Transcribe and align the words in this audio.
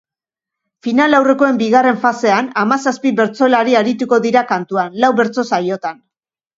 Finalaurrekoen 0.87 1.59
bigarren 1.59 2.01
fasean, 2.07 2.51
hamazazpi 2.63 3.13
bertsolari 3.23 3.79
arituko 3.85 4.23
dira 4.27 4.47
kantuan, 4.57 5.01
lau 5.07 5.17
bertso 5.25 5.49
saiotan. 5.55 6.07